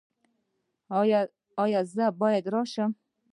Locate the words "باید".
2.21-2.45